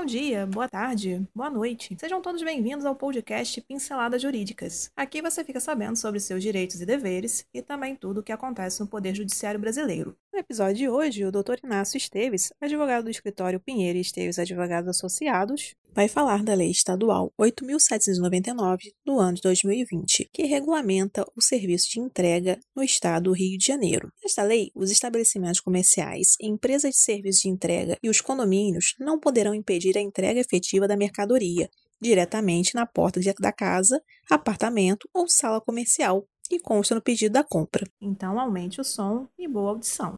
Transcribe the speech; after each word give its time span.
Bom 0.00 0.06
dia, 0.06 0.46
boa 0.46 0.66
tarde, 0.66 1.28
boa 1.34 1.50
noite. 1.50 1.94
Sejam 2.00 2.22
todos 2.22 2.42
bem-vindos 2.42 2.86
ao 2.86 2.96
podcast 2.96 3.60
Pinceladas 3.60 4.22
Jurídicas. 4.22 4.90
Aqui 4.96 5.20
você 5.20 5.44
fica 5.44 5.60
sabendo 5.60 5.94
sobre 5.94 6.18
seus 6.18 6.42
direitos 6.42 6.80
e 6.80 6.86
deveres 6.86 7.44
e 7.52 7.60
também 7.60 7.94
tudo 7.94 8.20
o 8.20 8.22
que 8.22 8.32
acontece 8.32 8.80
no 8.80 8.86
Poder 8.86 9.14
Judiciário 9.14 9.60
Brasileiro. 9.60 10.16
Episódio 10.40 10.76
de 10.76 10.88
hoje, 10.88 11.26
o 11.26 11.30
Dr. 11.30 11.58
Inácio 11.62 11.98
Esteves, 11.98 12.50
advogado 12.58 13.04
do 13.04 13.10
escritório 13.10 13.60
Pinheiro 13.60 13.98
e 13.98 14.00
Esteves 14.00 14.38
Advogados 14.38 14.88
Associados, 14.88 15.74
vai 15.92 16.08
falar 16.08 16.42
da 16.42 16.54
Lei 16.54 16.70
Estadual 16.70 17.30
8.799 17.38 18.78
do 19.04 19.18
ano 19.18 19.34
de 19.34 19.42
2020, 19.42 20.30
que 20.32 20.44
regulamenta 20.44 21.26
o 21.36 21.42
serviço 21.42 21.90
de 21.90 22.00
entrega 22.00 22.58
no 22.74 22.82
estado 22.82 23.24
do 23.24 23.32
Rio 23.32 23.58
de 23.58 23.66
Janeiro. 23.66 24.10
Nesta 24.22 24.42
lei, 24.42 24.70
os 24.74 24.90
estabelecimentos 24.90 25.60
comerciais, 25.60 26.36
empresas 26.40 26.92
de 26.92 27.00
serviços 27.00 27.42
de 27.42 27.50
entrega 27.50 27.98
e 28.02 28.08
os 28.08 28.22
condomínios 28.22 28.94
não 28.98 29.20
poderão 29.20 29.54
impedir 29.54 29.98
a 29.98 30.00
entrega 30.00 30.40
efetiva 30.40 30.88
da 30.88 30.96
mercadoria 30.96 31.68
diretamente 32.00 32.74
na 32.74 32.86
porta 32.86 33.20
da 33.38 33.52
casa, 33.52 34.02
apartamento 34.30 35.06
ou 35.12 35.28
sala 35.28 35.60
comercial, 35.60 36.26
que 36.50 36.58
consta 36.58 36.96
no 36.96 37.00
pedido 37.00 37.34
da 37.34 37.44
compra. 37.44 37.86
Então, 38.00 38.40
aumente 38.40 38.80
o 38.80 38.84
som 38.84 39.28
e 39.38 39.46
boa 39.46 39.70
audição. 39.70 40.16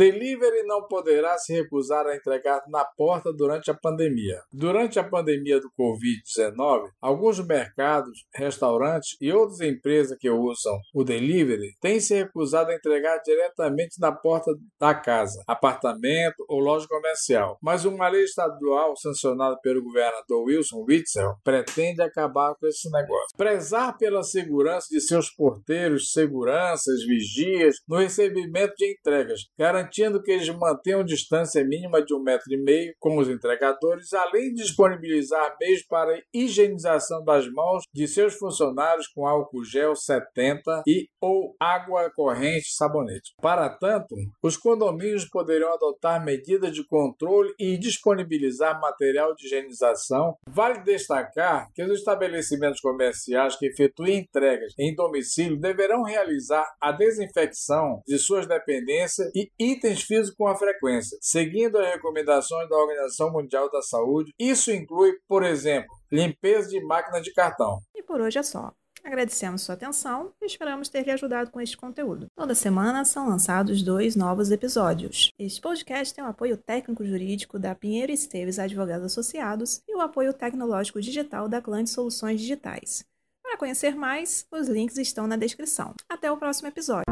Delivery 0.00 0.62
não 0.62 0.88
poderá 0.88 1.36
se 1.36 1.52
recusar 1.52 2.06
a 2.06 2.16
entregar 2.16 2.62
na 2.68 2.82
porta 2.86 3.30
durante 3.30 3.70
a 3.70 3.74
pandemia. 3.74 4.40
Durante 4.50 4.98
a 4.98 5.04
pandemia 5.04 5.60
do 5.60 5.70
Covid-19, 5.78 6.88
alguns 7.02 7.38
mercados, 7.46 8.24
restaurantes 8.34 9.14
e 9.20 9.30
outras 9.30 9.60
empresas 9.60 10.16
que 10.18 10.30
usam 10.30 10.78
o 10.94 11.04
delivery 11.04 11.74
têm 11.82 12.00
se 12.00 12.14
recusado 12.14 12.70
a 12.70 12.74
entregar 12.74 13.18
diretamente 13.18 14.00
na 14.00 14.10
porta 14.10 14.50
da 14.80 14.94
casa, 14.94 15.44
apartamento 15.46 16.46
ou 16.48 16.60
loja 16.60 16.88
comercial. 16.88 17.58
Mas 17.62 17.84
uma 17.84 18.08
lei 18.08 18.24
estadual 18.24 18.96
sancionada 18.96 19.58
pelo 19.60 19.82
governador 19.82 20.44
Wilson 20.44 20.82
Witzel 20.88 21.34
pretende 21.44 22.00
acabar 22.00 22.54
com 22.54 22.66
esse 22.66 22.90
negócio. 22.90 23.36
Prezar 23.36 23.98
pela 23.98 24.22
segurança 24.22 24.86
de 24.90 24.98
seus 24.98 25.28
porteiros, 25.28 26.10
seguranças, 26.10 27.04
vigias 27.04 27.76
no 27.86 27.98
recebimento 27.98 28.72
de 28.78 28.92
entregas, 28.92 29.40
garantir 29.58 29.89
garantindo 29.90 30.22
que 30.22 30.30
eles 30.30 30.48
mantenham 30.48 31.04
distância 31.04 31.64
mínima 31.64 32.02
de 32.02 32.14
um 32.14 32.22
metro 32.22 32.52
e 32.52 32.56
meio 32.56 32.94
com 32.98 33.18
os 33.18 33.28
entregadores, 33.28 34.12
além 34.12 34.54
de 34.54 34.62
disponibilizar 34.62 35.56
meios 35.60 35.82
para 35.82 36.22
higienização 36.32 37.24
das 37.24 37.50
mãos 37.50 37.84
de 37.92 38.06
seus 38.06 38.34
funcionários 38.34 39.08
com 39.08 39.26
álcool 39.26 39.64
gel 39.64 39.96
70 39.96 40.84
e 40.86 41.08
ou 41.20 41.56
água 41.58 42.10
corrente 42.14 42.72
sabonete. 42.72 43.34
Para 43.40 43.68
tanto, 43.68 44.14
os 44.42 44.56
condomínios 44.56 45.28
poderão 45.28 45.72
adotar 45.74 46.24
medidas 46.24 46.72
de 46.72 46.86
controle 46.86 47.52
e 47.58 47.76
disponibilizar 47.76 48.80
material 48.80 49.34
de 49.34 49.46
higienização. 49.46 50.36
Vale 50.48 50.82
destacar 50.84 51.68
que 51.74 51.82
os 51.82 51.98
estabelecimentos 51.98 52.80
comerciais 52.80 53.56
que 53.56 53.66
efetuem 53.66 54.20
entregas 54.20 54.72
em 54.78 54.94
domicílio 54.94 55.58
deverão 55.58 56.02
realizar 56.02 56.66
a 56.80 56.92
desinfecção 56.92 58.02
de 58.06 58.18
suas 58.18 58.46
dependências 58.46 59.30
e 59.34 59.50
itens 59.72 60.02
físicos 60.02 60.36
com 60.36 60.46
a 60.46 60.56
frequência, 60.56 61.18
seguindo 61.20 61.78
as 61.78 61.86
recomendações 61.94 62.68
da 62.68 62.76
Organização 62.76 63.32
Mundial 63.32 63.70
da 63.70 63.82
Saúde. 63.82 64.32
Isso 64.38 64.70
inclui, 64.70 65.12
por 65.28 65.42
exemplo, 65.42 65.88
limpeza 66.10 66.68
de 66.68 66.80
máquina 66.84 67.20
de 67.20 67.32
cartão. 67.32 67.78
E 67.94 68.02
por 68.02 68.20
hoje 68.20 68.38
é 68.38 68.42
só. 68.42 68.72
Agradecemos 69.02 69.62
sua 69.62 69.74
atenção 69.74 70.32
e 70.40 70.46
esperamos 70.46 70.88
ter 70.88 71.04
lhe 71.04 71.10
ajudado 71.10 71.50
com 71.50 71.60
este 71.60 71.76
conteúdo. 71.76 72.26
Toda 72.36 72.54
semana 72.54 73.04
são 73.04 73.28
lançados 73.28 73.82
dois 73.82 74.14
novos 74.14 74.50
episódios. 74.50 75.30
Este 75.38 75.60
podcast 75.60 76.14
tem 76.14 76.22
o 76.22 76.28
apoio 76.28 76.56
técnico-jurídico 76.56 77.58
da 77.58 77.74
Pinheiro 77.74 78.12
Esteves 78.12 78.58
Advogados 78.58 79.06
Associados 79.06 79.82
e 79.88 79.96
o 79.96 80.00
apoio 80.00 80.34
tecnológico 80.34 81.00
digital 81.00 81.48
da 81.48 81.62
Clã 81.62 81.82
de 81.82 81.90
Soluções 81.90 82.40
Digitais. 82.40 83.04
Para 83.42 83.56
conhecer 83.56 83.96
mais, 83.96 84.46
os 84.50 84.68
links 84.68 84.98
estão 84.98 85.26
na 85.26 85.36
descrição. 85.36 85.94
Até 86.08 86.30
o 86.30 86.36
próximo 86.36 86.68
episódio. 86.68 87.09